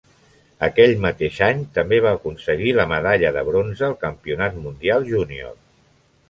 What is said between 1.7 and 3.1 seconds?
també va aconseguir la